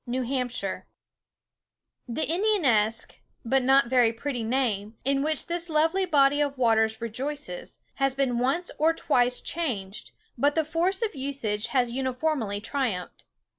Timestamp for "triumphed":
12.59-13.25